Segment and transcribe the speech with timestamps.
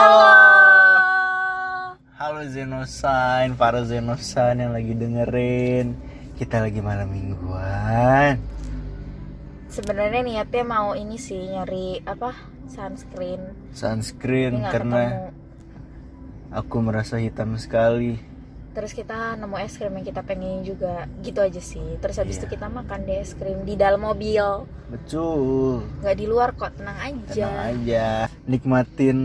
[0.00, 0.32] Halo.
[2.16, 5.92] Halo Zenosan, para Zenosan yang lagi dengerin.
[6.40, 8.40] Kita lagi malam mingguan.
[9.68, 12.32] Sebenarnya niatnya mau ini sih nyari apa
[12.72, 13.44] sunscreen.
[13.76, 16.56] Sunscreen karena ketemu.
[16.56, 18.16] aku merasa hitam sekali.
[18.72, 21.12] Terus kita nemu es krim yang kita pengen juga.
[21.20, 22.00] Gitu aja sih.
[22.00, 22.48] Terus habis Iya.
[22.48, 24.64] itu kita makan deh es krim di dalam mobil.
[24.88, 25.84] Betul.
[26.00, 27.36] nggak di luar kok, tenang aja.
[27.36, 28.06] Tenang aja.
[28.48, 29.18] Nikmatin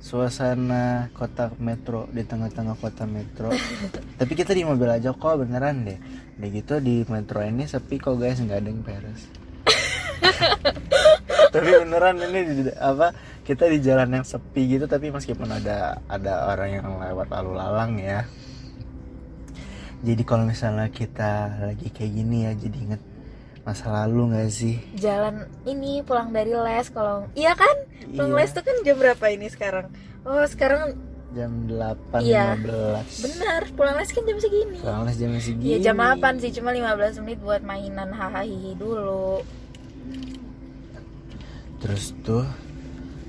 [0.00, 3.52] suasana kota metro di tengah-tengah kota metro.
[4.18, 6.00] Tapi kita di mobil aja kok beneran deh.
[6.40, 9.22] Udah gitu di metro ini sepi kok guys nggak ada yang peres.
[11.52, 13.10] tapi beneran ini di- apa
[13.42, 17.92] kita di jalan yang sepi gitu tapi meskipun ada ada orang yang lewat lalu lalang
[18.00, 18.24] ya.
[20.00, 23.02] Jadi kalau misalnya kita lagi kayak gini ya jadi inget
[23.66, 24.80] masa lalu nggak sih?
[24.96, 27.89] Jalan ini pulang dari les kalau iya kan?
[28.06, 28.38] Pulang Iya.
[28.38, 29.86] les tuh kan jam berapa ini sekarang?
[30.22, 30.96] Oh, sekarang
[31.30, 32.58] jam 8.15 Iya.
[33.22, 33.62] benar.
[33.72, 34.76] Pulang les kan jam segini.
[34.78, 38.42] Pulang les jam segini Iya jam 8 sih cuma 15 menit buat mainan hahaha
[38.74, 39.44] dulu.
[41.80, 42.44] Terus tuh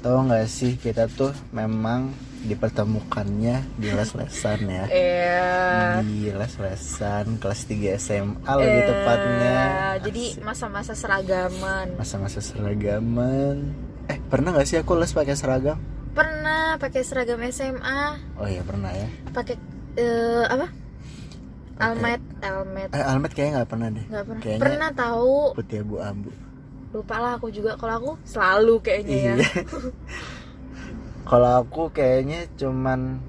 [0.01, 2.09] Tahu nggak sih kita tuh memang
[2.41, 6.01] dipertemukannya di les-lesan ya Iya.
[6.01, 9.59] Di les-lesan kelas 3 SMA lebih Eh, tepatnya
[10.01, 12.01] Jadi masa-masa seragaman.
[12.01, 13.77] Masa-masa seragaman
[14.11, 15.79] Eh pernah nggak sih aku les pakai seragam?
[16.11, 19.55] Pernah pakai seragam SMA, Oh iya pernah ya pakai
[19.95, 20.67] eh, apa?
[20.67, 22.89] Pakai- Almet, almet.
[22.91, 24.41] Eh Almet kayaknya nggak pernah deh Nggak pernah.
[24.43, 25.35] Kayaknya Pernah tahu.
[25.55, 26.29] putih abu-abu
[26.91, 27.79] Lupa lah aku juga.
[27.79, 29.33] Kalau aku selalu kayaknya ya.
[29.39, 29.47] Iya.
[31.31, 33.23] Kalau aku kayaknya cuman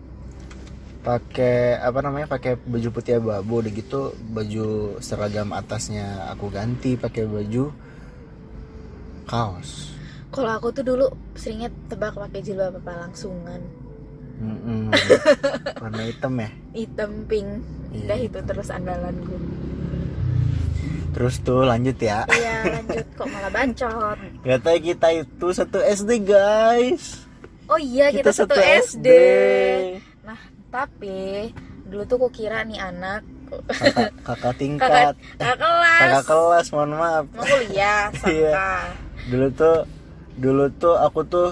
[1.02, 4.67] pakai apa namanya pakai baju putih abu-abu udah gitu baju
[4.98, 7.70] seragam atasnya aku ganti pakai baju
[9.24, 9.92] kaos.
[10.33, 13.61] Kalau aku tuh dulu seringnya tebak pakai jilbab apa langsungan.
[14.40, 14.89] Mm-mm.
[15.83, 16.51] Warna hitam ya.
[16.73, 17.48] Hitam pink.
[17.92, 18.01] Iya.
[18.02, 19.36] Udah itu terus andalanku.
[21.12, 22.24] Terus tuh lanjut ya.
[22.27, 24.18] Iya lanjut kok malah bacot.
[24.40, 27.28] Katanya kita itu satu SD guys.
[27.68, 29.07] Oh iya kita, satu SD.
[30.24, 31.52] Nah tapi
[31.84, 33.20] dulu tuh kukira nih anak
[33.52, 35.12] Kakak, kakak kakak tingkat.
[35.36, 37.24] kakak kelas Kakak kelas, mohon maaf.
[37.28, 38.89] mau kuliah Iya.
[39.28, 39.77] dulu tuh
[40.37, 41.48] dulu tuh aku tuh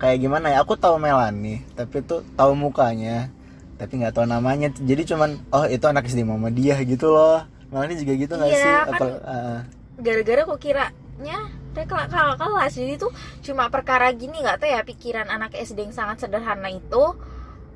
[0.00, 3.28] kayak gimana ya aku tahu Melani tapi tuh tahu mukanya
[3.76, 8.00] tapi nggak tahu namanya jadi cuman oh itu anak SD mama dia gitu loh Melani
[8.00, 8.88] juga gitu nggak Iya, sih kan.
[8.96, 9.58] apa ah,
[10.00, 11.38] gara-gara kukiranya
[11.70, 13.12] dia kakak kakak kelas jadi tuh
[13.44, 17.04] cuma perkara gini nggak tahu ya pikiran anak SD yang sangat sederhana itu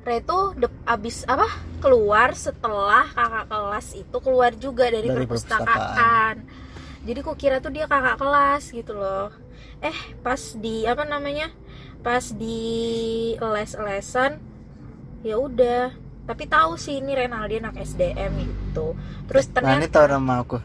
[0.05, 0.53] Re tuh
[0.85, 1.49] abis apa
[1.81, 6.45] keluar setelah kakak kelas itu keluar juga dari, Dari perpustakaan.
[7.09, 9.33] Jadi kukira tuh dia kakak kelas gitu loh.
[9.83, 11.51] Eh pas di apa namanya
[12.05, 12.59] pas di
[13.37, 14.37] les-lesan
[15.25, 15.93] ya udah.
[16.25, 18.97] Tapi tahu sih ini Renaldi anak SDM gitu.
[19.29, 20.57] Terus ternyata tahu nama aku.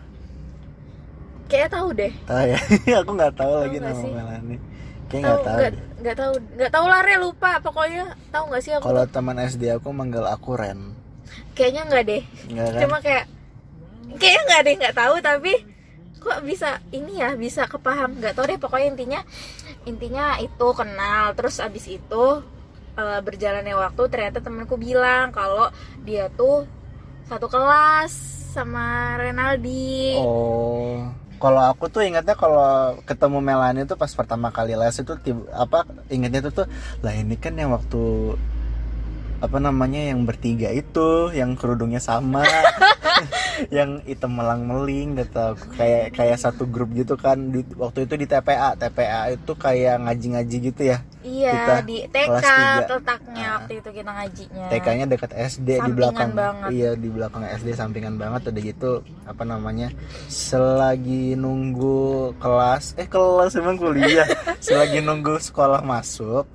[1.52, 2.12] Kayak tahu deh.
[2.24, 2.58] tahu ya?
[3.04, 4.08] Aku nggak tahu lagi nama sih?
[4.08, 4.56] Melani
[5.10, 5.58] kayak nggak tahu
[6.00, 7.50] nggak tahu nggak tahu lah Re lupa.
[7.60, 10.94] Pokoknya tahu nggak sih aku kalau teman SD aku manggil aku Ren.
[11.58, 12.22] Kayaknya nggak deh.
[12.54, 12.80] Nggak kan?
[12.86, 13.24] Cuma kayak
[14.16, 15.52] kayaknya nggak deh nggak tahu tapi
[16.20, 18.20] kok bisa ini ya bisa kepaham?
[18.20, 19.20] Nggak tahu deh pokoknya intinya
[19.88, 21.32] intinya itu kenal.
[21.34, 22.25] Terus abis itu
[22.94, 25.72] eh, berjalannya waktu ternyata temanku bilang kalau
[26.04, 26.69] dia tuh
[27.26, 28.12] satu kelas
[28.53, 30.19] sama Renaldi.
[30.19, 31.06] Oh,
[31.41, 35.88] kalau aku tuh ingatnya kalau ketemu Melani tuh pas pertama kali les itu tiba, apa
[36.12, 36.66] ingatnya tuh tuh
[37.00, 38.36] lah ini kan yang waktu
[39.41, 42.44] apa namanya yang bertiga itu yang kerudungnya sama
[43.69, 45.47] yang hitam melang meling gitu.
[45.75, 47.53] Kayak kayak satu grup gitu kan.
[47.53, 50.98] Di, waktu itu di TPA TPA itu kayak ngaji-ngaji gitu ya.
[51.21, 52.84] Iya Kita di TK kelas tiga.
[52.88, 53.53] letaknya Ah.
[53.54, 54.66] waktu itu kita ngajinya.
[54.72, 56.31] TK-nya dekat SD di Sampingan belakang.
[56.32, 56.69] banget.
[56.72, 58.41] iya di belakang SD sampingan banget.
[58.48, 58.91] Udah gitu
[59.25, 59.88] apa namanya
[60.27, 62.01] selagi nunggu
[62.36, 64.24] kelas eh kelas emang kuliah.
[64.65, 66.48] Selagi nunggu sekolah masuk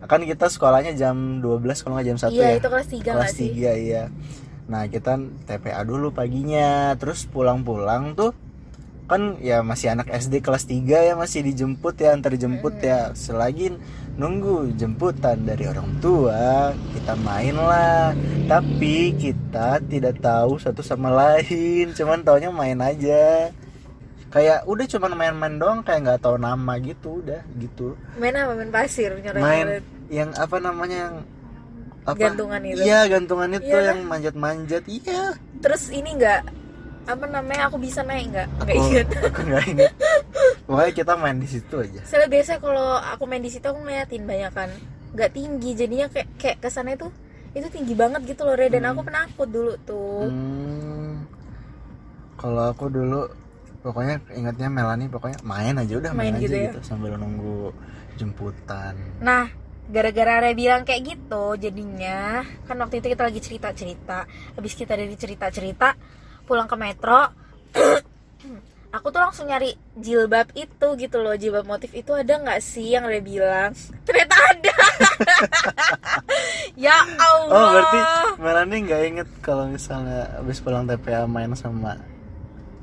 [0.00, 2.56] kan kita sekolahnya jam 12 kalau nggak jam 1 iya ya.
[2.56, 3.48] itu kelas tiga kelas nggak sih?
[3.52, 4.02] 3 iya
[4.68, 5.16] nah kita
[5.48, 6.92] TPA dulu paginya.
[7.00, 8.36] Terus pulang-pulang tuh
[9.08, 13.16] kan ya masih anak SD kelas 3 ya masih dijemput ya antar jemput ya.
[13.16, 13.72] Selagi
[14.20, 18.10] nunggu jemputan dari orang tua kita main lah
[18.50, 23.48] tapi kita tidak tahu satu sama lain cuman taunya main aja.
[24.28, 27.96] Kayak udah cuman main-main doang kayak nggak tahu nama gitu udah gitu.
[28.20, 28.52] Main apa?
[28.60, 29.80] Main pasir main
[30.12, 31.16] yang apa namanya yang
[32.08, 32.18] apa?
[32.18, 32.80] Gantungan itu?
[32.80, 35.36] iya gantungan itu Iya yang manjat-manjat iya.
[35.58, 36.40] Terus ini enggak
[37.04, 38.48] apa namanya aku bisa naik nggak?
[38.58, 39.06] Nggak ingat.
[39.28, 39.92] aku nggak ingat.
[40.64, 42.00] Pokoknya kita main di situ aja.
[42.04, 44.70] Soalnya biasa kalau aku main di situ aku ngeliatin banyak kan.
[45.12, 47.12] Nggak tinggi jadinya kayak kayak kesannya tuh
[47.52, 48.92] itu tinggi banget gitu loh Re dan Hmm.
[48.92, 50.20] aku penakut dulu tuh.
[50.28, 51.24] Hmm,
[52.36, 53.24] kalau aku dulu
[53.80, 56.70] pokoknya ingatnya Melani pokoknya main aja udah main, Main aja gitu ya?
[56.70, 57.72] gitu sambil nunggu
[58.14, 58.94] jemputan.
[59.18, 59.48] Nah,
[59.88, 64.28] gara-gara Re bilang kayak gitu, jadinya kan waktu itu kita lagi cerita-cerita.
[64.54, 65.96] Habis kita dari cerita-cerita,
[66.44, 67.32] pulang ke metro,
[68.96, 73.08] aku tuh langsung nyari jilbab itu gitu loh, jilbab motif itu ada nggak sih yang
[73.08, 73.72] Re bilang?
[74.04, 74.76] Ternyata ada.
[76.88, 77.52] ya Allah.
[77.52, 77.98] Oh berarti
[78.40, 81.96] Melani nggak inget kalau misalnya habis pulang TPA main sama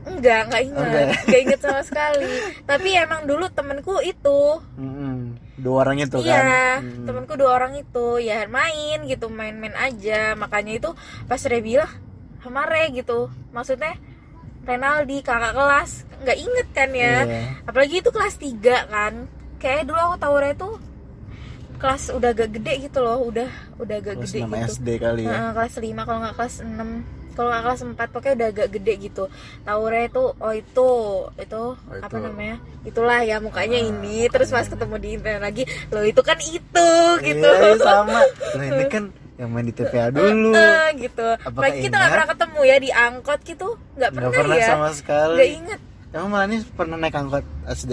[0.06, 0.86] Enggak, enggak ingat.
[0.86, 1.06] Enggak.
[1.26, 2.30] Enggak ingat sama sekali.
[2.70, 6.84] Tapi emang dulu temenku itu Mm-mm, dua orang itu iya, kan?
[6.84, 7.06] Mm.
[7.08, 10.36] temanku dua orang itu ya main gitu, main-main aja.
[10.36, 10.90] Makanya itu
[11.26, 11.92] pas Re bilang
[12.44, 13.96] sama Re gitu, maksudnya
[14.66, 17.16] Renaldi kakak kelas, nggak inget kan ya?
[17.26, 17.42] Iya.
[17.70, 19.14] Apalagi itu kelas 3 kan.
[19.62, 20.76] Kayaknya dulu aku tahu Re tuh
[21.76, 24.74] kelas udah agak gede gitu loh, udah udah agak Kelas gede 6 gitu.
[24.80, 25.32] SD kali ya.
[25.32, 28.94] Heeh, kelas 5 kalau nggak kelas 6 kalau nggak kelas 4 pokoknya udah agak gede
[29.04, 29.24] gitu
[29.62, 30.90] Taure itu oh itu
[31.36, 32.16] itu apa itu.
[32.18, 36.38] namanya itulah ya mukanya Ah, ini terus pas ketemu di internet lagi lo itu kan
[36.40, 36.90] itu
[37.22, 38.24] gitu Iya, sama.
[38.24, 39.04] Lah ini kan
[39.36, 40.56] yang main di TPA dulu.
[40.56, 44.40] Eh, gitu Apakah lagi kita nggak pernah ketemu ya di angkot gitu nggak pernah, Nggak
[44.40, 45.36] pernah ya sama sekali.
[45.36, 45.80] nggak inget
[46.10, 47.92] Emang Melani pernah naik angkot SD?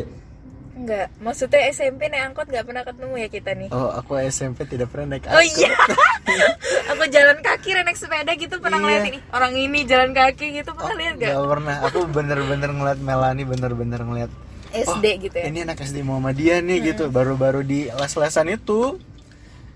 [0.82, 4.88] Nggak maksudnya SMP naik angkot nggak pernah ketemu ya kita nih Oh, aku SMP tidak
[4.88, 5.54] pernah naik Oh angkot.
[5.54, 5.70] iya,
[6.90, 8.84] aku jalan kaki naik sepeda gitu pernah Iya.
[8.84, 11.30] ngeliat ini orang ini jalan kaki gitu pernah lihat gak?
[11.30, 11.76] Gak pernah.
[11.86, 14.32] Aku bener-bener ngeliat Melani bener-bener ngeliat
[14.72, 15.44] SD gitu ya.
[15.46, 17.06] ini anak SD Muhammadiyah nih gitu.
[17.08, 18.96] Baru-baru di les-lesan itu.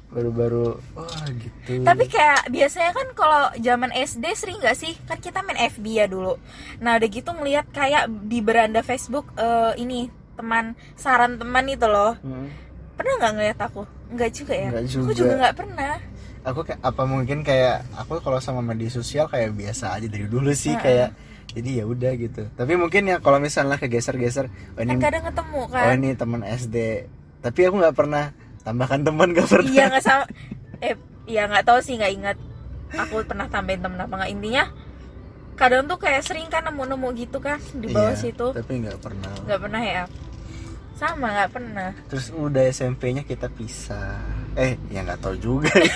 [0.07, 1.83] Baru-baru wah gitu.
[1.83, 4.97] Tapi kayak biasanya kan kalau zaman SD sering nggak sih?
[5.05, 6.39] Kan kita main FB ya dulu.
[6.79, 12.15] Nah udah gitu ngeliat kayak di beranda Facebook eh, ini teman saran teman itu loh.
[12.21, 12.53] Hmm.
[12.95, 13.83] Pernah nggak ngeliat aku?
[14.09, 14.69] Nggak juga ya?
[14.71, 15.13] Nggak Aku juga.
[15.13, 15.95] juga nggak pernah.
[16.47, 20.55] Aku kayak apa mungkin kayak aku kalau sama media sosial kayak biasa aja dari dulu
[20.55, 21.11] sih kayak
[21.51, 22.43] jadi ya udah gitu.
[22.53, 25.97] Tapi mungkin ya kalau misalnya kegeser-geser oh Kan ini kadang ketemu oh kan.
[25.97, 26.77] ini teman SD.
[27.43, 28.31] Tapi aku nggak pernah
[28.63, 29.73] tambahkan teman gak pernah.
[29.73, 30.25] Iya nggak sama.
[30.77, 30.93] Eh,
[31.25, 32.37] ya nggak tahu sih nggak ingat.
[32.95, 34.65] Aku pernah tambahin temen apa nggak intinya.
[35.57, 38.47] Kadang tuh kayak sering kan nemu-nemu gitu kan di bawah Iya, situ.
[38.53, 39.33] Tapi nggak pernah.
[39.49, 40.03] Nggak pernah ya?
[40.97, 41.91] Sama nggak pernah.
[42.09, 44.17] Terus udah SMP-nya kita pisah.
[44.57, 45.69] Eh, ya nggak tahu juga.
[45.77, 45.93] ya.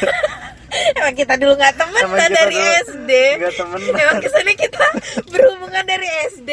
[1.00, 3.10] Emang kita dulu nggak temenan Emang kita dari dulu SD.
[3.40, 3.94] nggak temenan.
[3.96, 4.84] Emang ke sana kita
[5.32, 6.50] berhubungan dari SD.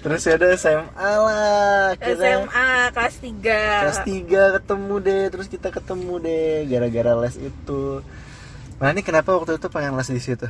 [0.00, 1.84] Terus ya udah SMA lah.
[1.96, 5.24] Kita SMA kelas 3 kelas 3 ketemu deh.
[5.32, 7.82] Terus kita ketemu deh gara-gara les itu.
[8.76, 10.46] Nah ini kenapa waktu itu pengen les di situ?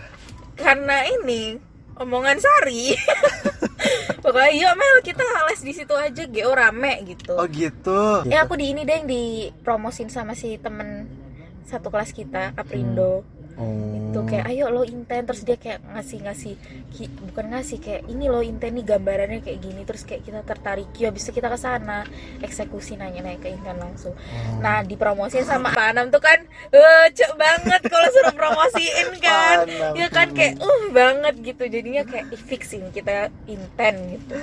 [0.58, 1.69] Karena ini
[2.00, 2.96] omongan Sari.
[4.24, 7.36] Pokoknya yuk Mel kita les di situ aja GO rame gitu.
[7.36, 8.24] Oh gitu.
[8.28, 11.08] Ya aku di ini deh yang dipromosin sama si temen
[11.68, 13.24] satu kelas kita Aprindo.
[13.60, 14.08] Oh.
[14.08, 16.54] Itu kayak ayo lo inten terus dia kayak ngasih ngasih
[16.90, 19.84] ki- bukan ngasih kayak ini lo inten nih gambarannya kayak gini.
[19.84, 22.08] Terus kayak kita tertarik habis itu kita ke sana
[22.40, 24.16] eksekusi nanya nanya ke inten langsung.
[24.16, 24.58] Oh.
[24.58, 26.40] nah dipromosiin sama Pak Anam tuh kan
[26.72, 29.68] eh cek banget kalau suruh promosiin kan.
[29.92, 31.68] Ya kan kayak uh banget gitu.
[31.68, 34.34] Jadinya kayak ih, fix ini kita inten gitu.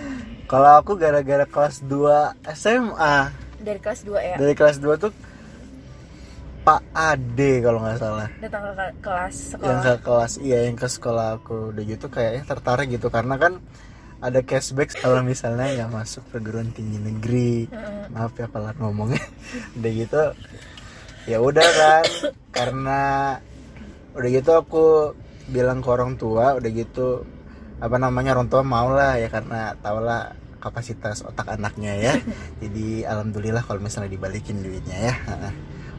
[0.46, 3.34] Kalau aku gara-gara kelas 2 SMA.
[3.58, 4.36] dari kelas 2 ya?
[4.38, 5.12] Dari kelas 2 tuh
[6.68, 8.28] Pak Ade kalau nggak salah.
[8.44, 11.72] datang ke ke- kelas yang sekolah ke kelas iya yang ke sekolah aku.
[11.72, 13.64] Udah gitu kayaknya tertarik gitu karena kan
[14.20, 17.72] ada cashback kalau misalnya nggak masuk perguruan tinggi negeri.
[18.12, 19.24] Maaf ya pelan ngomongnya.
[19.80, 20.24] Udah gitu
[21.24, 22.04] ya udah kan.
[22.52, 23.02] Karena
[24.12, 24.86] udah gitu aku
[25.48, 27.24] bilang ke orang tua udah gitu
[27.80, 32.14] apa namanya orang tua mau lah ya karena tau lah kapasitas otak anaknya ya.
[32.62, 35.16] Jadi alhamdulillah kalau misalnya dibalikin duitnya ya.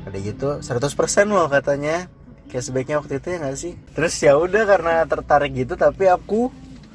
[0.08, 2.08] Udah gitu 100% loh katanya.
[2.48, 3.72] Cashbacknya waktu itu ya nggak sih?
[3.92, 6.48] Terus ya udah karena tertarik gitu tapi aku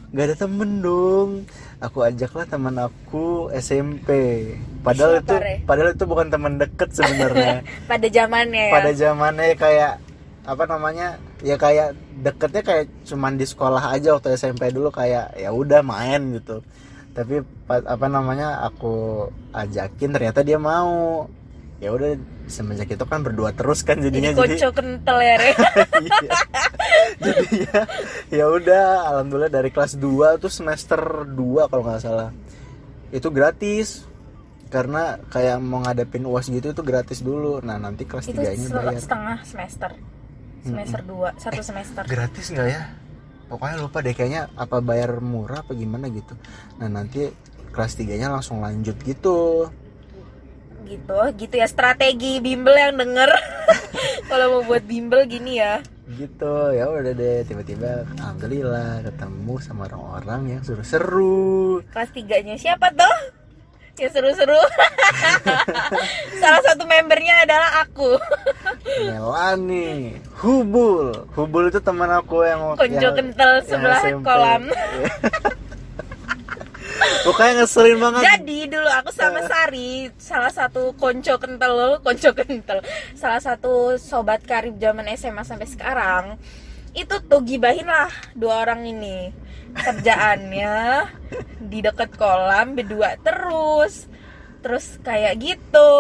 [0.10, 1.30] nggak ada temen dong.
[1.78, 4.10] Aku ajaklah teman aku SMP
[4.82, 5.56] padahal Siapa, itu Re?
[5.68, 7.62] padahal itu bukan teman deket sebenarnya.
[7.92, 8.74] Pada zamannya ya?
[8.74, 9.94] Pada zamannya kayak
[10.44, 11.08] apa namanya
[11.40, 16.34] ya kayak deketnya kayak cuman di sekolah aja waktu SMP dulu kayak ya udah main
[16.40, 16.66] gitu.
[17.14, 21.28] Tapi pa- apa namanya aku ajakin ternyata dia mau
[21.84, 22.16] ya udah
[22.48, 25.52] semenjak itu kan berdua terus kan jadinya jadi jadi kocok kental ya Re.
[26.04, 26.32] Iya.
[27.20, 27.80] jadinya
[28.32, 32.32] ya udah alhamdulillah dari kelas 2 tuh semester 2 kalau nggak salah.
[33.12, 34.08] Itu gratis
[34.72, 37.60] karena kayak mau ngadepin uas gitu itu gratis dulu.
[37.60, 39.02] Nah nanti kelas itu 3 ini bayar.
[39.04, 39.92] setengah semester.
[40.64, 42.04] Semester 2 satu semester.
[42.08, 42.82] gratis nggak ya?
[43.52, 46.34] Pokoknya lupa deh kayaknya apa bayar murah apa gimana gitu.
[46.80, 47.28] Nah nanti
[47.76, 49.68] kelas 3 nya langsung lanjut gitu
[50.86, 51.68] gitu gitu ya.
[51.68, 53.32] Strategi bimbel yang denger.
[54.30, 55.80] Kalau mau buat bimbel gini ya.
[56.04, 61.80] Gitu ya udah deh tiba-tiba alhamdulillah ketemu sama orang-orang yang seru-seru.
[61.90, 63.16] Kelas tiganya siapa tuh?
[63.94, 64.58] Ya seru-seru.
[66.42, 68.18] Salah satu membernya adalah aku.
[69.06, 71.14] Melani Hubul.
[71.38, 74.26] Hubul itu teman aku yang yang- kental yang sebelah SMP.
[74.26, 74.64] kolam.
[77.24, 78.22] Pokoknya ngeselin banget.
[78.24, 82.80] Jadi dulu aku sama Sari salah satu konco kental konco kental.
[83.16, 86.26] Salah satu sobat karib zaman SMA sampai sekarang
[86.94, 89.34] itu tuh gibahin lah dua orang ini.
[89.74, 91.10] Kerjaannya
[91.58, 94.06] di dekat kolam berdua terus.
[94.62, 95.92] Terus kayak gitu.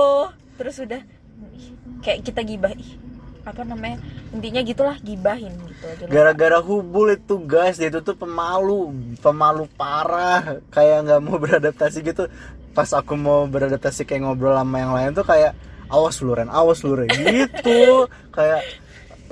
[0.56, 1.02] Terus udah
[2.04, 3.00] kayak kita gibah ih,
[3.44, 4.00] apa namanya
[4.32, 10.64] intinya gitulah gibahin gitu aja gara-gara hubul itu guys dia itu tuh pemalu pemalu parah
[10.72, 12.28] kayak nggak mau beradaptasi gitu.
[12.74, 15.54] Pas aku mau beradaptasi kayak ngobrol sama yang lain tuh kayak
[15.94, 18.10] awas lu Ren awas lu Ren gitu.
[18.34, 18.66] Kayak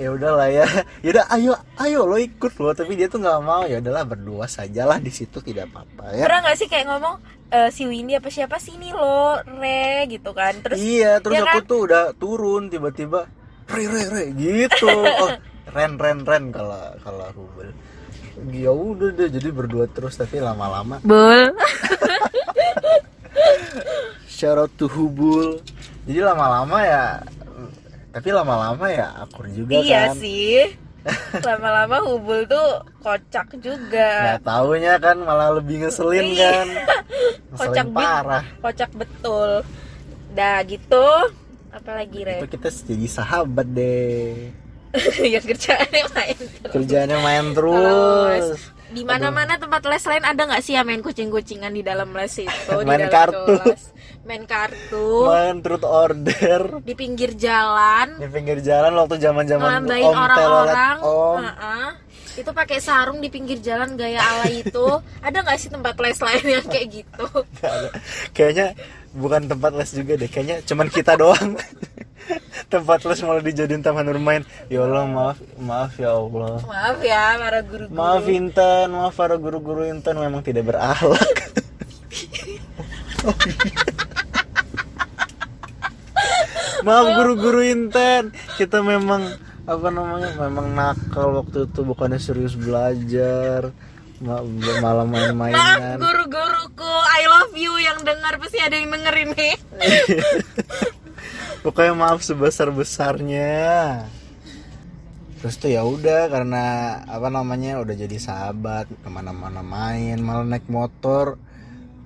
[0.00, 0.66] ya udahlah ya
[1.04, 3.66] yaudah ayo ayo lo ikut lo tapi dia tuh nggak mau.
[3.66, 6.24] Ya udahlah berdua sajalah di situ tidak apa-apa ya.
[6.30, 7.16] Pernah nggak sih kayak ngomong
[7.52, 8.56] "Eh, si Windy apa siapa?
[8.62, 10.54] Sini lo re gitu kan.
[10.62, 11.66] Terus iya terus ya aku kan?
[11.66, 13.26] tuh udah turun tiba-tiba
[13.72, 14.88] re re re gitu.
[14.88, 15.32] Oh,
[15.70, 17.68] ren ren ren kalau kalau hubul
[18.48, 20.98] ya udah deh jadi berdua terus tapi lama-lama.
[21.02, 21.52] Bul.
[24.28, 25.60] Shout out to hubul.
[26.02, 27.04] Jadi lama-lama ya
[28.12, 30.18] tapi lama-lama ya akur juga iya kan.
[30.18, 30.68] sih.
[31.40, 32.68] Lama-lama hubul tuh
[33.00, 34.36] kocak juga.
[34.36, 36.50] Nggak taunya kan malah lebih ngeselin Iya.
[36.50, 36.66] kan.
[37.52, 38.44] Kocak ngeselin bit- parah.
[38.60, 39.50] kocak betul.
[40.32, 41.06] Dah gitu
[41.72, 44.52] apalagi re itu kita jadi sahabat deh.
[45.34, 46.68] Yang kerjaannya main terus.
[46.68, 48.44] kerjaannya main Terus.
[48.44, 48.62] Terus
[48.92, 52.52] di mana-mana tempat les lain ada nggak sih yang main kucing-kucingan di dalam les itu?
[52.76, 53.54] Di Main dalam kartu.
[53.56, 53.82] kelas?
[54.22, 55.06] main kartu.
[55.26, 56.60] Main truth order.
[56.84, 58.20] Di pinggir jalan.
[58.20, 60.96] Di pinggir jalan waktu zaman zaman ngelambain om telolet orang-orang.
[61.00, 61.38] Om.
[61.40, 61.86] Heeh.
[62.32, 65.00] Itu pakai sarung di pinggir jalan gaya ala itu.
[65.20, 67.26] Ada nggak sih tempat les lain yang kayak gitu?
[67.60, 67.90] Ada.
[68.32, 68.72] kayaknya
[69.12, 70.28] bukan tempat les juga deh.
[70.28, 71.56] Kayaknya cuman kita doang.
[72.70, 74.46] Tempat les malah dijadiin taman bermain.
[74.70, 75.42] Ya Allah maaf.
[75.58, 76.62] Maaf ya Allah.
[76.64, 77.98] Maaf ya para guru-guru.
[77.98, 78.86] Maaf Intan.
[78.94, 80.16] Maaf para guru-guru Intan.
[80.16, 81.50] Memang tidak berakhlak
[86.86, 88.30] maaf guru-guru Intan.
[88.56, 90.30] Kita memang apa namanya?
[90.36, 93.70] Memang nakal waktu itu bukannya serius belajar
[94.22, 94.46] ma-
[94.78, 99.48] malah maaf main-mainan guru-guruku I love you yang dengar pasti ada yang denger ini
[101.66, 104.06] pokoknya maaf sebesar besarnya
[105.42, 106.64] terus tuh ya udah karena
[107.02, 111.34] apa namanya udah jadi sahabat ke mana-mana main malah naik motor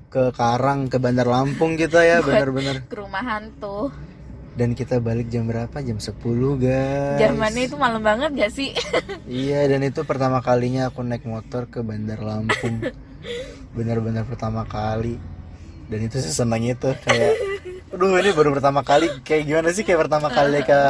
[0.08, 3.92] ke Karang ke Bandar Lampung kita ya bener-bener ke rumah hantu
[4.56, 5.76] dan kita balik jam berapa?
[5.84, 6.16] Jam 10
[6.56, 7.20] guys.
[7.20, 8.72] Zamannya itu malam banget gak sih?
[9.26, 12.80] Iya dan itu pertama kalinya aku naik motor ke Bandar Lampung.
[13.76, 15.20] Bener-bener pertama kali.
[15.92, 17.34] Dan itu sesenang itu kayak
[17.92, 19.12] aduh ini baru pertama kali.
[19.26, 19.84] Kayak gimana sih?
[19.84, 20.80] Kayak pertama kali ke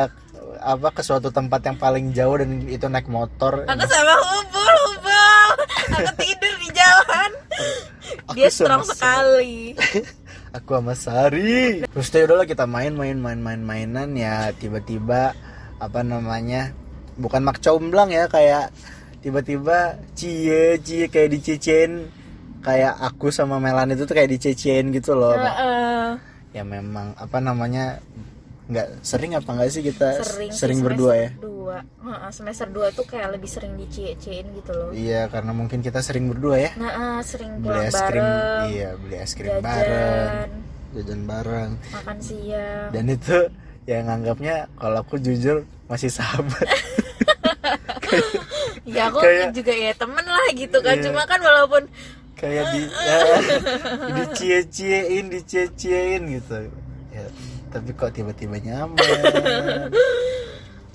[0.62, 3.66] apa ke suatu tempat yang paling jauh dan itu naik motor.
[3.66, 5.49] Aku sama hubul hubul
[5.96, 7.30] aku tidur di jalan.
[8.30, 9.73] Aku dia sama strong sekali
[10.56, 11.84] aku sama Sari.
[11.84, 14.50] Terus ya udahlah kita main main main main mainan ya.
[14.56, 15.36] Tiba-tiba
[15.76, 16.72] apa namanya
[17.20, 18.72] bukan mak comblang ya kayak
[19.20, 22.08] tiba-tiba cie cie kayak dicecein
[22.64, 25.36] kayak aku sama Melan itu tuh kayak dicecein gitu loh.
[25.36, 26.18] Heeh.
[26.56, 28.00] ya memang apa namanya
[28.66, 31.30] nggak sering apa nggak sih kita sering sering, berdua ya?
[31.38, 31.87] dua.
[32.02, 34.90] Heeh, semester 2 tuh kayak lebih sering dicie-ciein gitu loh.
[34.90, 36.70] Iya karena mungkin kita sering berdua ya.
[36.75, 40.50] Nah sering beli es krim bareng iya beli es krim jajan bareng
[40.94, 41.70] jajan bareng.
[41.92, 42.88] makan siang.
[42.90, 43.38] Dan itu
[43.87, 46.66] yang nganggapnya kalau aku jujur masih sahabat.
[48.87, 50.94] Ya aku kayak- juga ya temen lah gitu kan.
[50.94, 51.11] Iya.
[51.11, 51.90] cuma kan walaupun
[52.38, 53.18] kayak di ya,
[54.16, 56.70] dicie-ciein dicie-ciein gitu.
[57.11, 57.26] Ya
[57.76, 58.97] tapi kok tiba-tiba nyaman?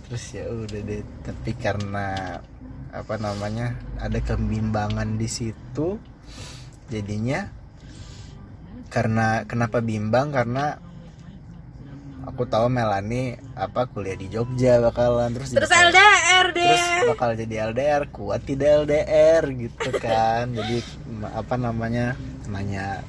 [0.10, 2.42] Terus ya udah deh tapi karena
[2.92, 5.96] apa namanya ada kebimbangan di situ
[6.92, 7.48] jadinya
[8.92, 10.36] karena kenapa bimbang?
[10.36, 10.76] Karena
[12.28, 16.68] aku tahu Melani apa kuliah di Jogja bakalan terus terus bakal- LDR deh.
[16.68, 20.52] terus bakal jadi LDR kuat tidak LDR gitu kan.
[20.52, 20.84] Jadi
[21.32, 22.20] apa namanya
[22.52, 23.00] nanya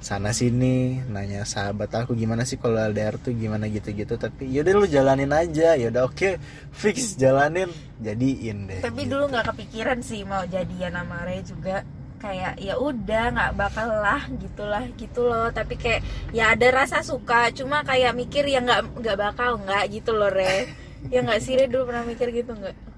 [0.00, 4.16] sana sini nanya sahabat aku gimana sih kalau LDR tuh gimana gitu-gitu?
[4.16, 5.76] Tapi yaudah lu jalanin aja.
[5.76, 6.40] Yaudah oke
[6.72, 7.68] fix jalanin.
[8.00, 9.20] Jadiin deh tapi gitu.
[9.20, 11.84] dulu nggak kepikiran sih mau jadian sama Ray juga.
[12.20, 15.48] Kayak ya udah nggak bakal lah gitulah gitu loh.
[15.52, 16.00] Tapi kayak
[16.32, 20.68] ya ada rasa suka cuma kayak mikir ya nggak nggak bakal nggak gitu loh re
[21.08, 22.89] ya nggak sih re dulu pernah mikir gitu nggak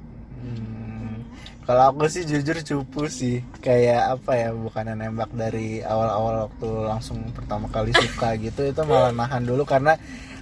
[1.63, 3.43] kalau aku sih jujur cupu sih.
[3.63, 9.15] Kayak apa ya bukan nembak dari awal-awal waktu langsung pertama kali suka gitu itu malah
[9.15, 9.97] nahan dulu karena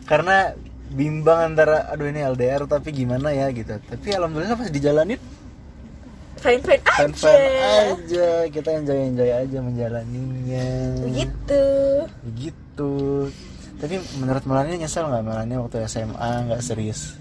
[0.09, 0.57] karena
[0.91, 3.77] bimbang antara aduh ini LDR tapi gimana ya gitu.
[3.77, 5.21] Tapi alhamdulillah pas dijalanin
[6.41, 7.13] fine fine aja.
[7.13, 8.29] Fun aja.
[8.49, 10.67] Kita enjoy enjoy aja menjalaninya.
[11.09, 11.65] Gitu
[12.37, 13.29] gitu
[13.81, 15.25] tapi menurut Melania nyesel nggak?
[15.25, 17.17] Melania waktu SMA nggak serius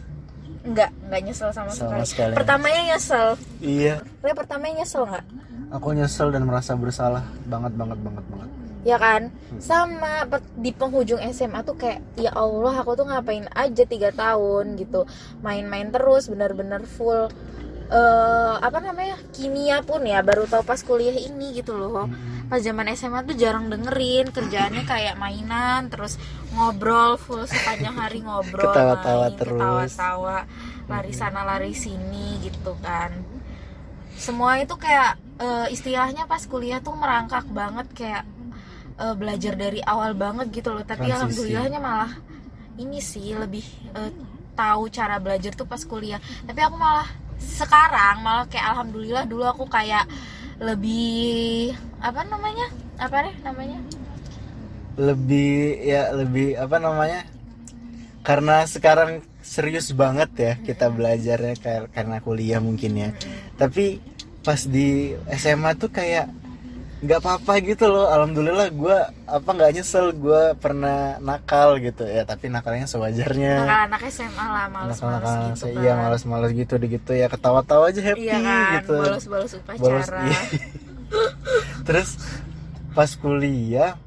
[0.61, 2.05] nggak nggak nyesel sama, Sama sekali.
[2.05, 2.33] sekali.
[2.33, 3.27] pertamanya nyesel.
[3.59, 3.95] Iya.
[4.19, 5.25] Re pertamanya nyesel nggak?
[5.71, 8.49] Aku nyesel dan merasa bersalah banget banget banget banget.
[8.81, 9.27] Ya kan?
[9.57, 14.75] Sama pe- di penghujung SMA tuh kayak ya Allah aku tuh ngapain aja tiga tahun
[14.75, 15.03] gitu.
[15.39, 17.27] Main-main terus bener-bener full
[17.89, 22.05] eh apa namanya kimia pun ya baru tahu pas kuliah ini gitu loh.
[22.45, 26.17] Pas zaman SMA tuh jarang dengerin kerjaannya kayak mainan terus
[26.59, 29.55] ngobrol full sepanjang hari ngobrol Ketawa-tawa main, terus.
[29.95, 30.37] ketawa-tawa
[30.91, 33.15] lari sana lari sini gitu kan.
[34.19, 38.23] Semua itu kayak eh, istilahnya pas kuliah tuh merangkak banget kayak
[38.99, 40.83] eh, belajar dari awal banget gitu loh.
[40.83, 41.15] Tapi Transisi.
[41.15, 42.11] alhamdulillahnya malah
[42.75, 43.63] ini sih lebih
[43.95, 44.11] eh,
[44.59, 46.19] tahu cara belajar tuh pas kuliah.
[46.43, 47.07] Tapi aku malah
[47.39, 50.03] sekarang malah kayak alhamdulillah dulu aku kayak
[50.59, 51.71] lebih
[52.03, 52.67] apa namanya?
[52.99, 53.79] Apa deh namanya
[54.99, 57.23] lebih ya lebih apa namanya
[58.19, 61.55] karena sekarang serius banget ya kita belajarnya
[61.89, 63.09] karena kuliah mungkin ya.
[63.55, 64.03] Tapi
[64.43, 66.27] pas di SMA tuh kayak
[66.99, 68.11] nggak apa-apa gitu loh.
[68.11, 72.27] Alhamdulillah gue apa nggak nyesel gue pernah nakal gitu ya.
[72.27, 73.55] Tapi nakalnya sewajarnya.
[73.63, 75.79] Anak-anak SMA lah males-males nakal gitu kan.
[75.79, 77.31] Iya malas-malas gitu deh gitu ya.
[77.31, 78.95] Ketawa-tawa aja happy iya kan gitu.
[78.99, 80.41] bolos-bolos Bolos, upacara iya.
[81.87, 82.21] terus
[82.93, 83.97] pas kuliah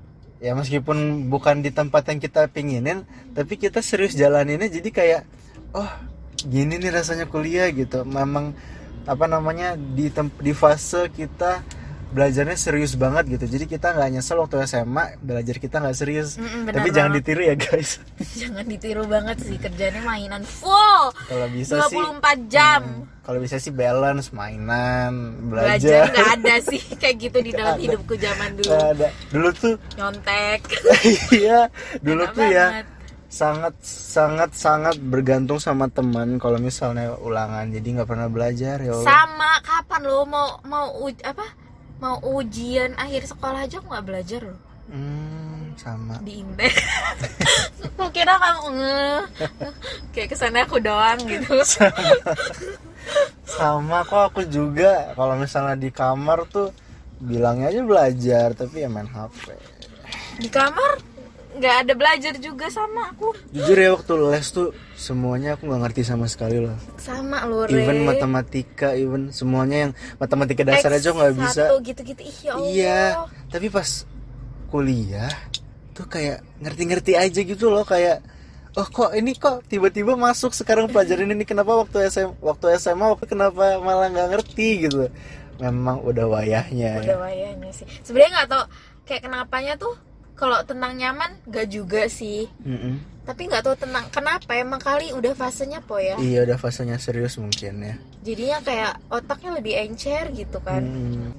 [0.43, 5.23] ya meskipun bukan di tempat yang kita pinginin tapi kita serius jalaninnya jadi kayak
[5.73, 5.87] oh
[6.47, 8.03] gini nih rasanya kuliah gitu.
[8.03, 8.55] Memang
[9.03, 10.11] apa namanya di
[10.43, 11.63] di fase kita
[12.13, 13.49] belajarnya serius banget gitu.
[13.49, 16.37] Jadi kita nggak nyesel waktu SMA belajar kita nggak serius.
[16.37, 17.25] Mm-mm, benar tapi jangan banget.
[17.25, 17.91] ditiru ya guys.
[18.41, 21.03] Jangan ditiru banget sih kerjanya mainan full.
[21.27, 22.81] Kalau bisa sih 24 jam.
[22.83, 25.13] Hmm, kalau bisa sih balance mainan
[25.47, 26.03] belajar belajar.
[26.11, 27.83] nggak ada sih kayak gitu di dalam ada.
[27.83, 28.69] hidupku zaman dulu.
[28.69, 29.09] Nggak ada.
[29.29, 30.61] Dulu tuh nyontek.
[31.31, 31.61] Iya
[31.99, 32.87] dulu Enak tuh ya banget.
[33.27, 37.69] sangat sangat sangat bergantung sama teman kalau misalnya ulangan.
[37.69, 39.07] Jadi nggak pernah belajar ya Allah.
[39.07, 40.87] sama kapan lo mau mau
[41.25, 41.47] apa
[42.03, 44.59] mau ujian akhir sekolah aja aku nggak belajar loh.
[44.91, 46.19] Hmm, sama.
[46.19, 46.75] Di Intek
[47.87, 49.03] aku kira kamu nge
[50.11, 51.55] kayak kesannya aku doang gitu.
[53.47, 55.15] Sama kok aku juga.
[55.15, 56.75] Kalau misalnya di kamar tuh
[57.23, 59.55] bilangnya aja belajar tapi ya main HP
[60.43, 60.99] di kamar
[61.53, 63.37] nggak ada belajar juga sama aku.
[63.53, 66.77] Jujur ya waktu les tuh semuanya aku nggak ngerti sama sekali loh.
[66.97, 67.85] Sama lo Re.
[67.85, 71.63] even matematika even semuanya yang matematika dasar aja nggak bisa.
[71.85, 72.23] gitu-gitu.
[72.25, 72.71] Ih ya Allah.
[72.73, 73.03] Iya,
[73.53, 74.09] tapi pas
[74.73, 75.33] kuliah
[75.93, 78.25] tuh kayak ngerti-ngerti aja gitu loh kayak
[78.73, 81.45] oh kok ini kok tiba-tiba masuk sekarang pelajaran ini?
[81.45, 84.89] Kenapa waktu SMA waktu SMA waktu kenapa malah nggak ngerti?
[84.89, 85.13] Gitu.
[85.61, 87.05] Memang udah wayahnya.
[87.05, 87.85] udah wayahnya sih.
[88.01, 88.65] Sebenarnya nggak tau
[89.05, 89.93] kayak kenapanya tuh
[90.43, 92.99] kalau tenang nyaman gak juga sih Mm-mm.
[93.23, 97.39] tapi nggak tahu tenang kenapa emang kali udah fasenya po ya Iya udah fasenya serius
[97.39, 97.95] mungkin ya.
[98.27, 101.31] jadinya kayak otaknya lebih encer gitu kan Mm.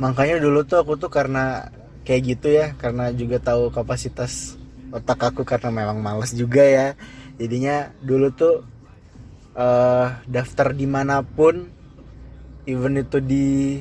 [0.00, 1.68] Makanya dulu tuh aku tuh karena
[2.08, 4.56] kayak gitu ya, karena juga tahu kapasitas
[4.88, 6.96] otak aku karena memang males juga ya.
[7.36, 8.64] Jadinya dulu tuh
[9.52, 11.68] eh daftar di mana pun,
[12.64, 13.76] even itu di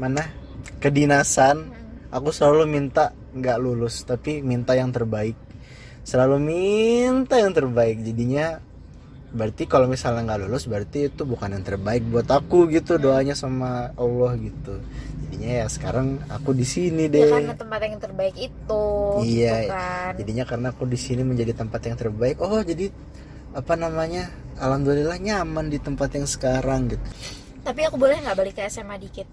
[0.00, 0.24] mana
[0.80, 1.76] kedinasan,
[2.08, 5.34] aku selalu minta nggak lulus, tapi minta yang terbaik.
[6.02, 8.00] Selalu minta yang terbaik.
[8.02, 8.58] Jadinya
[9.28, 13.92] berarti kalau misalnya nggak lulus berarti itu bukan yang terbaik buat aku gitu doanya sama
[13.92, 14.80] Allah gitu.
[15.28, 17.28] Jadinya ya sekarang aku di sini ya deh.
[17.28, 18.84] karena tempat yang terbaik itu
[19.28, 20.12] iya gitu kan.
[20.16, 22.40] jadinya karena aku di sini menjadi tempat yang terbaik.
[22.40, 22.88] Oh jadi
[23.52, 27.04] apa namanya alhamdulillah nyaman di tempat yang sekarang gitu.
[27.68, 29.28] Tapi aku boleh nggak balik ke SMA dikit?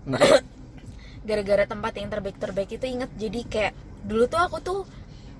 [1.28, 3.74] Gara-gara tempat yang terbaik terbaik itu inget jadi kayak
[4.06, 4.80] dulu tuh aku tuh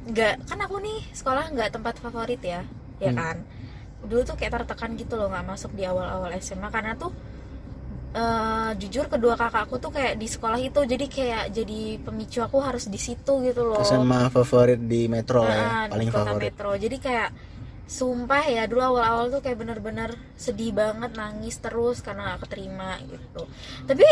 [0.06, 2.62] nggak kan aku nih sekolah nggak tempat favorit ya
[2.98, 3.18] ya Hmm.
[3.18, 3.38] kan?
[4.02, 7.10] Dulu tuh kayak tertekan gitu loh nggak masuk di awal-awal SMA karena tuh
[8.14, 12.88] eh, jujur kedua kakakku tuh kayak di sekolah itu jadi kayak jadi pemicu aku harus
[12.88, 13.84] di situ gitu loh.
[13.84, 16.44] SMA favorit di Metro lah ya Nah, di paling kota favorit.
[16.48, 16.72] metro.
[16.76, 17.30] Jadi kayak
[17.86, 23.46] sumpah ya dulu awal-awal tuh kayak bener-bener sedih banget nangis terus karena gak keterima gitu.
[23.84, 24.08] Tapi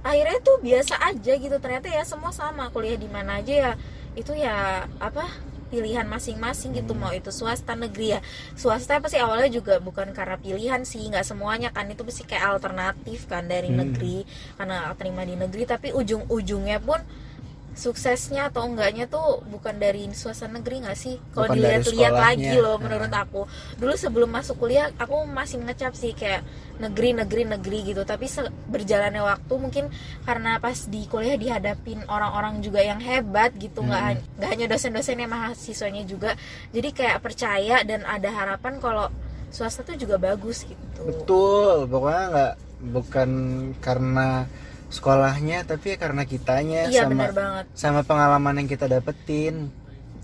[0.00, 1.56] akhirnya tuh biasa aja gitu.
[1.60, 3.72] Ternyata ya semua sama kuliah di mana aja ya.
[4.16, 5.26] Itu ya apa
[5.70, 6.92] pilihan masing-masing gitu.
[6.98, 7.06] Hmm.
[7.06, 8.20] mau itu swasta negeri ya.
[8.58, 11.86] Swasta pasti awalnya juga bukan karena pilihan sih nggak semuanya kan.
[11.86, 13.86] Itu pasti kayak alternatif kan dari Hmm.
[13.86, 14.26] negeri
[14.58, 15.62] karena terima di negeri.
[15.64, 16.98] Tapi ujung-ujungnya pun
[17.80, 21.16] suksesnya atau enggaknya tuh bukan dari swasta negeri nggak sih?
[21.32, 23.48] Kalau dilihat-lihat lagi loh menurut aku.
[23.80, 26.44] Dulu sebelum masuk kuliah aku masih ngecap sih kayak
[26.76, 28.04] negeri negeri negeri gitu.
[28.04, 28.28] Tapi
[28.68, 29.84] berjalannya waktu mungkin
[30.28, 33.80] karena pas di kuliah dihadapin orang-orang juga yang hebat gitu.
[33.80, 34.20] Nggak Hmm.
[34.36, 36.36] nggak hanya dosen-dosennya mahasiswanya juga.
[36.76, 39.08] Jadi kayak percaya dan ada harapan kalau
[39.48, 41.00] swasta tuh juga bagus gitu.
[41.00, 41.88] Betul.
[41.88, 42.54] Pokoknya nggak
[42.92, 43.30] bukan
[43.80, 44.44] karena
[44.90, 47.64] sekolahnya tapi ya karena kitanya iya sama banget.
[47.78, 49.70] sama pengalaman yang kita dapetin.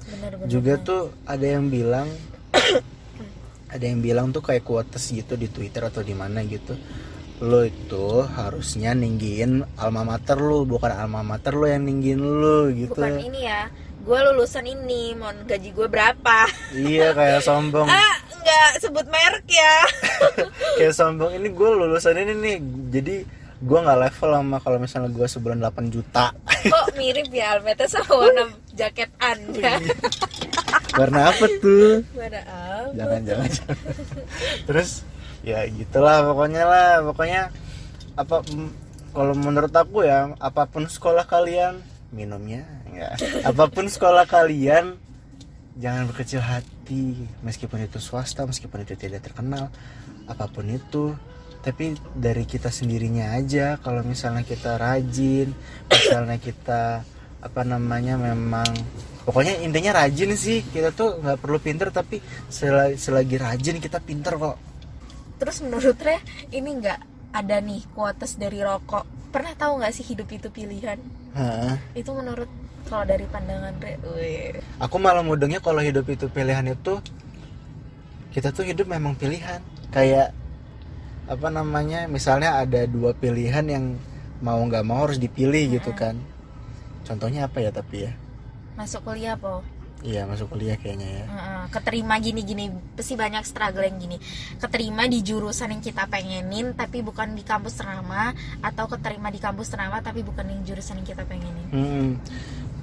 [0.07, 2.11] Benar-benar juga tuh ada yang bilang
[3.75, 6.75] ada yang bilang tuh kayak quotes gitu di Twitter atau di mana gitu.
[7.47, 12.99] Lo itu harusnya ninggiin alma mater lu bukan alma mater lu yang ninggiin lu gitu.
[12.99, 13.71] Bukan ini ya
[14.07, 16.39] gue lulusan ini mau gaji gue berapa?
[16.75, 17.87] Iya kayak sombong.
[17.87, 19.77] Ah nggak sebut merek ya.
[20.79, 21.35] Kayak sombong.
[21.35, 22.57] Ini gue lulusan ini nih
[22.95, 23.17] jadi
[23.57, 26.37] gue nggak level sama kalau misalnya gue sebulan 8 juta.
[26.73, 28.45] Kok mirip ya Almeta sama warna
[28.77, 29.81] jaket anda
[30.97, 32.03] warna apa tuh?
[32.17, 32.93] Warna apa?
[32.97, 33.79] Jangan jangan, jangan.
[34.69, 34.91] terus
[35.45, 36.91] ya gitulah pokoknya lah.
[37.05, 37.43] Pokoknya
[38.17, 38.43] apa
[39.13, 43.15] kalau menurut aku ya apa pun sekolah kalian minumnya ya.
[43.45, 44.97] Apa pun sekolah kalian
[45.77, 47.29] jangan berkecil hati.
[47.45, 49.69] Meskipun itu swasta meskipun itu tidak terkenal
[50.27, 51.15] apa pun itu
[51.63, 55.51] tapi dari kita sendirinya aja kalau misalnya kita rajin
[55.89, 57.07] misalnya kita
[57.43, 58.67] apa namanya memang
[59.27, 60.63] pokoknya intinya rajin sih.
[60.63, 64.57] Kita tuh nggak perlu pinter tapi selagi, selagi rajin kita pinter kok.
[65.37, 66.23] Terus menurut Re
[66.55, 67.01] ini nggak
[67.35, 69.05] ada nih kuotas dari rokok.
[69.35, 70.97] Pernah tahu nggak sih hidup itu pilihan?
[71.37, 71.77] Hah.
[71.93, 72.49] itu menurut
[72.89, 74.57] kalau dari pandangan Re wih.
[74.81, 76.97] aku malah mudengnya kalau hidup itu pilihan itu
[78.33, 79.61] kita tuh hidup memang pilihan.
[79.93, 80.33] Kayak
[81.27, 83.85] apa namanya misalnya ada dua pilihan yang
[84.39, 86.15] mau nggak mau harus dipilih gitu kan.
[87.03, 88.13] Contohnya apa ya tapi ya?
[88.79, 89.63] Masuk kuliah po.
[90.05, 91.27] Iya masuk kuliah kayaknya ya.
[91.73, 94.21] Keterima gini-gini pasti banyak struggle yang gini.
[94.61, 98.31] Keterima di jurusan yang kita pengenin tapi bukan di kampus ternama
[98.63, 101.67] atau keterima di kampus ternama tapi bukan yang jurusan yang kita pengenin.
[101.73, 102.09] Hmm,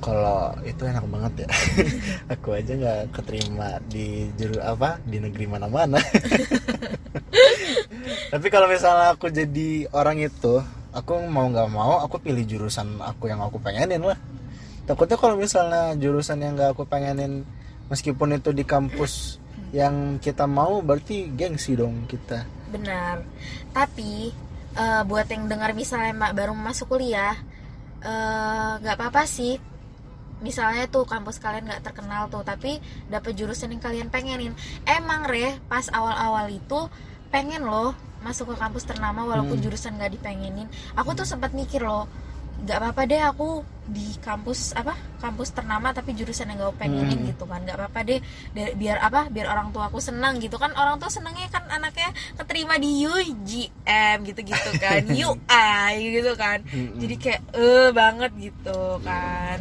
[0.04, 1.50] kalau itu enak banget ya.
[2.36, 6.02] Aku aja nggak keterima di juru apa di negeri mana-mana.
[8.04, 10.60] Tapi kalau misalnya aku jadi orang itu,
[10.92, 14.20] aku mau nggak mau aku pilih jurusan aku yang aku pengenin lah.
[14.84, 17.48] Takutnya kalau misalnya jurusan yang nggak aku pengenin,
[17.88, 19.40] meskipun itu di kampus
[19.74, 22.44] yang kita mau, berarti gengsi dong kita.
[22.74, 23.22] benar
[23.70, 24.34] tapi
[24.74, 27.38] eh, buat yang dengar misalnya mbak baru masuk kuliah
[28.02, 29.62] eh, nggak apa-apa sih
[30.44, 34.52] misalnya tuh kampus kalian nggak terkenal tuh tapi dapet jurusan yang kalian pengenin
[34.84, 36.90] emang re pas awal-awal itu
[37.34, 37.92] pengen loh
[38.22, 39.66] masuk ke kampus ternama walaupun Hmm.
[39.66, 42.06] jurusan nggak dipengenin aku tuh sempat mikir loh
[42.64, 43.50] nggak apa-apa deh aku
[43.84, 47.28] di kampus apa kampus ternama tapi jurusan yang gak pengenin Hmm.
[47.28, 48.20] gitu kan nggak apa-apa deh
[48.54, 52.78] biar apa biar orang tua aku senang gitu kan orang tua senangnya kan anaknya keterima
[52.78, 56.96] di UGM gitu-gitu kan UI gitu kan Mm-mm.
[56.98, 59.60] jadi kayak eh banget gitu kan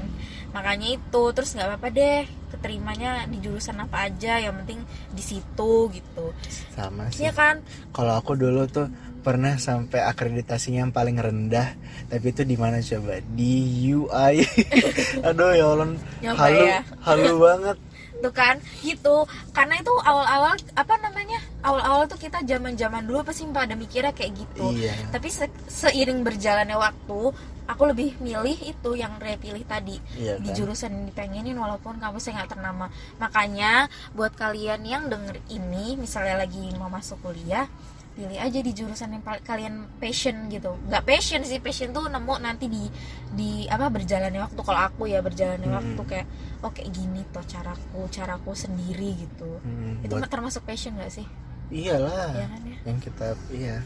[0.52, 2.22] makanya itu terus nggak apa-apa deh
[2.62, 4.78] keterimanya di jurusan apa aja yang penting
[5.10, 6.30] di situ gitu
[6.70, 7.26] Sama sih.
[7.26, 7.58] Iya kan
[7.90, 8.86] Kalau aku dulu tuh
[9.18, 11.74] pernah sampai akreditasinya yang paling rendah,
[12.06, 13.18] tapi itu di mana coba?
[13.24, 13.54] Di
[13.88, 14.34] UI.
[15.26, 16.78] Aduh ya Allah, Nyoba halu, ya.
[17.02, 17.78] halu banget.
[18.14, 23.74] tuh kan gitu karena itu awal-awal apa namanya awal-awal tuh kita zaman-zaman dulu pasti pada
[23.74, 24.94] mikirnya kayak gitu Iya.
[25.10, 30.48] tapi se- seiring berjalannya waktu aku lebih milih itu yang Ray pilih tadi Iya di
[30.48, 30.54] kan?
[30.54, 36.74] jurusan yang dipengenin walaupun kampusnya nggak ternama makanya buat kalian yang denger ini misalnya lagi
[36.74, 37.66] mau masuk kuliah
[38.12, 42.68] pilih aja di jurusan yang kalian passion gitu nggak passion sih passion tuh nemu nanti
[42.68, 42.84] di
[43.30, 45.78] di apa berjalannya waktu kalau aku ya berjalannya Hmm.
[45.96, 46.26] waktu kayak
[46.60, 51.24] oh kayak gini tuh caraku caraku sendiri gitu Hmm, itu buat- termasuk passion gak sih
[51.70, 52.36] iyalah.
[52.36, 53.76] ya kan ya Yang kita iya.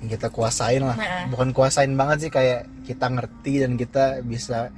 [0.00, 0.96] Yang kita kuasain lah.
[0.96, 1.28] Nah.
[1.28, 4.72] Bukan kuasain banget sih kayak kita ngerti dan kita bisa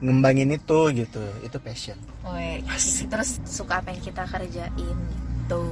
[0.00, 1.24] ngembangin itu gitu.
[1.44, 1.96] Itu passion.
[2.24, 2.64] Woi,
[3.08, 4.98] terus suka apa yang kita kerjain
[5.44, 5.64] gitu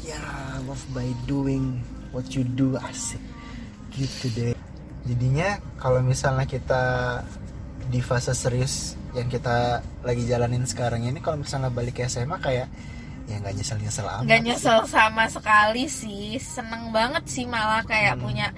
[0.00, 0.18] Ya,
[0.64, 3.20] love by doing what you do asik.
[3.92, 4.56] Gitu deh.
[5.04, 6.82] Jadinya kalau misalnya kita
[7.92, 12.70] di fase serius yang kita lagi jalanin sekarang ini kalau misalnya balik ke SMA kayak
[13.30, 16.36] ya nggak nyesel nyesel amat nggak nyesel sama sekali sih.
[16.36, 18.22] Seneng banget sih malah kayak Hmm.
[18.22, 18.48] punya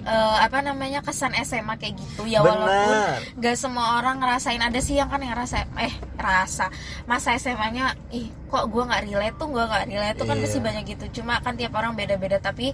[0.00, 2.24] eh, apa namanya kesan SMA kayak gitu.
[2.24, 3.18] Ya walaupun benar.
[3.34, 4.56] gak semua orang ngerasain.
[4.58, 6.68] Ada sih yang kan yang rasa eh rasa
[7.04, 10.44] masa SMA-nya ih kok gue nggak relate tuh gue nggak relate tuh kan Iya.
[10.44, 11.04] pasti banyak gitu.
[11.14, 12.36] Cuma kan tiap orang beda-beda.
[12.38, 12.72] Tapi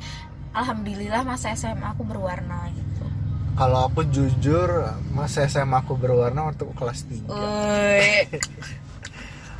[0.52, 3.02] alhamdulillah masa SMA aku berwarna gitu.
[3.54, 4.66] Kalau aku jujur
[5.10, 8.02] masa SMA aku berwarna waktu kelas 3 Uy,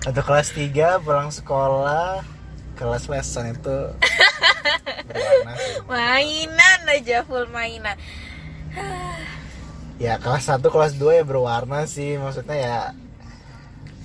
[0.05, 2.21] Waktu kelas 3 pulang sekolah
[2.77, 3.79] kelas lesan itu
[5.91, 7.97] mainan aja full mainan.
[9.97, 12.21] Ya kelas 1 kelas 2 ya berwarna sih.
[12.21, 12.79] Maksudnya ya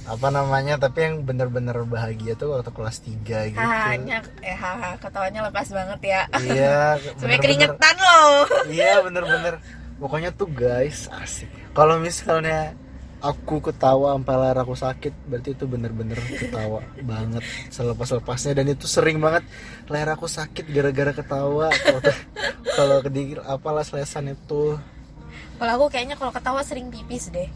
[0.10, 3.60] apa namanya tapi yang bener-bener bahagia tuh waktu kelas 3 gitu.
[3.60, 6.22] Hahanya eh haha ketawanya lepas banget ya.
[6.40, 8.48] Iya sampai keringetan loh.
[8.72, 9.60] Iya bener-bener.
[10.00, 11.52] Pokoknya tuh guys asik.
[11.76, 12.72] Kalau misalnya
[13.20, 15.14] aku ketawa sampai layar aku sakit.
[15.26, 18.56] Berarti itu bener-bener ketawa banget selepas-lepasnya.
[18.56, 19.44] Dan itu sering banget
[19.86, 21.68] layar aku sakit gara-gara ketawa.
[22.70, 24.80] Kalau- di apalah lesan itu.
[25.56, 27.50] Kalau aku kayaknya kalau ketawa sering pipis deh.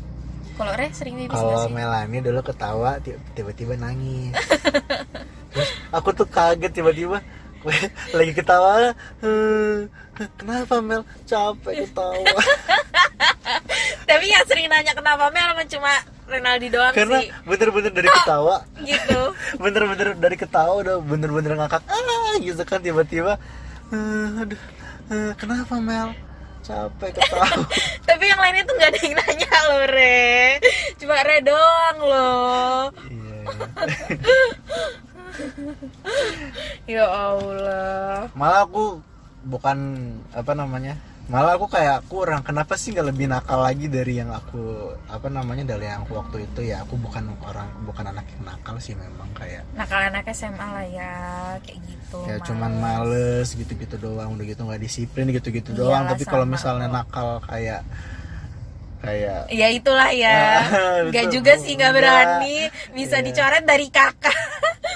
[0.54, 4.36] Kalau Re sering pipis kalau Melani dulu ketawa ti- tiba-tiba nangis.
[5.50, 7.24] Terus aku tuh kaget tiba-tiba.
[8.14, 8.92] Lagi ketawa
[9.24, 9.88] "Eh,
[10.36, 11.08] kenapa Mel?
[11.24, 12.20] Capek ketawa
[14.04, 15.92] tapi yang sering nanya kenapa Mel cuma
[16.24, 17.30] Renaldi doang karena sih?
[17.44, 18.64] bener-bener dari ketawa.
[18.80, 19.22] gitu.
[19.64, 23.36] Bener-bener dari ketawa udah bener-bener ngakak ah gitu kan tiba-tiba
[23.92, 24.62] "Eh, aduh
[25.12, 26.16] eh, kenapa Mel?
[26.64, 27.44] Capek ketawa.
[28.08, 30.24] Tapi yang lainnya tuh nggak ada yang nanya loh Re.
[30.96, 32.82] Cuma Re doang loh.
[33.12, 33.40] Iya.
[36.86, 38.30] Ya Allah.
[38.38, 39.02] Malah aku
[39.44, 39.78] bukan
[40.32, 42.42] apa namanya malah aku kayak kurang.
[42.42, 44.60] Kenapa sih nggak lebih nakal lagi dari yang aku
[45.08, 46.84] apa namanya dari yang aku waktu itu ya?
[46.84, 51.14] Aku bukan orang bukan anak yang nakal sih memang kayak nakal anak SMA lah ya
[51.64, 52.46] kayak gitu ya males.
[52.46, 53.48] cuman males.
[53.52, 54.36] gitu-gitu doang.
[54.36, 56.04] Udah gitu nggak disiplin gitu-gitu Iyalah, doang.
[56.12, 57.82] Tapi kalau misalnya nakal kayak
[59.00, 60.64] kayak ya itulah ya.
[61.12, 62.08] Nggak juga sih nggak Enggak.
[62.08, 62.58] berani.
[62.96, 63.26] Bisa Iya.
[63.28, 64.38] dicoret dari kakak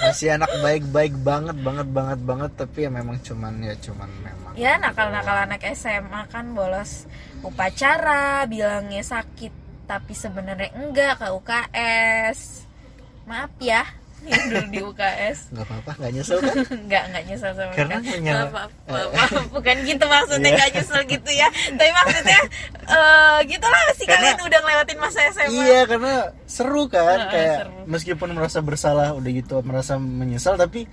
[0.08, 2.50] masih anak baik-baik banget banget banget banget.
[2.56, 4.52] Tapi ya memang cuman ya cuman memang.
[4.56, 7.04] Ya nakal-nakal anak SMA kan bolos
[7.44, 12.68] upacara bilangnya sakit tapi sebenarnya enggak ke UKS
[13.24, 13.84] maaf ya
[14.20, 19.08] dulu di UKS nggak apa-apa nggak nyesel kan enggak enggak nyesel sama Karena maaf, maaf,
[19.14, 19.30] maaf.
[19.48, 20.54] bukan gitu maksudnya Iya.
[20.54, 22.40] enggak nyesel gitu ya tapi maksudnya
[22.84, 27.72] eh gitulah sih Karena- kalian udah ngelewatin masa SMA Iya karena seru kan kayak seru.
[27.86, 30.84] meskipun merasa bersalah udah gitu merasa menyesal tapi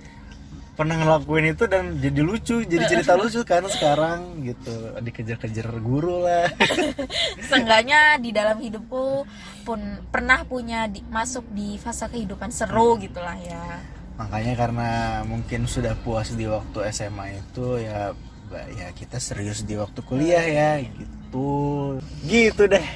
[0.76, 4.92] pernah ngelakuin itu dan jadi lucu jadi cerita lucu kan sekarang gitu.
[5.00, 6.52] Dikejar-kejar guru lah.
[7.48, 9.24] Seenggaknya di dalam hidupku
[9.64, 9.80] pun
[10.12, 13.80] pernah punya di- masuk di fase kehidupan seru gitulah ya.
[14.20, 14.90] Makanya karena
[15.24, 18.12] mungkin sudah puas di waktu SMA itu ya
[18.52, 21.98] ya kita serius di waktu kuliah ya gitu.
[22.28, 22.86] Gitu deh.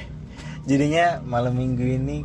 [0.69, 2.21] Jadinya malam minggu ini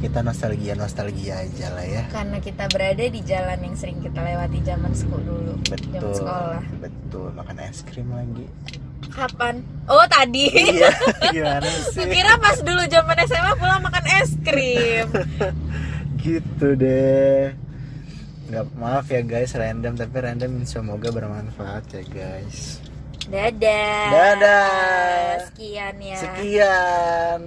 [0.00, 2.02] kita nostalgia nostalgia aja lah ya.
[2.08, 6.62] Karena kita berada di jalan yang sering kita lewati zaman sekolah dulu zaman betul sekolah.
[6.80, 7.28] betul.
[7.36, 8.46] Makan es krim lagi.
[9.12, 9.54] Kapan?
[9.86, 10.48] Oh tadi.
[10.48, 10.90] Iya
[11.36, 12.00] gimana sih?
[12.00, 15.06] Kukira pas dulu zaman SMA pulang makan es krim.
[16.24, 17.52] Gitu deh.
[18.48, 20.00] Nggak maaf ya guys random.
[20.00, 22.80] Tapi random semoga bermanfaat ya guys.
[23.28, 24.08] Dadah.
[24.10, 25.36] Dadah.
[25.52, 26.18] sekian ya.
[26.18, 27.40] Sekian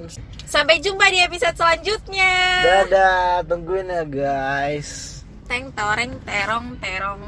[0.47, 2.34] sampai jumpa di episode selanjutnya.
[2.63, 5.21] Dadah tungguin ya guys.
[5.47, 7.21] Teng toreng terong terong